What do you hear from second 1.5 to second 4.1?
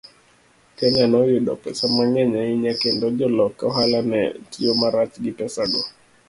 pesa mang'eny ahinya, kendo jolok ohala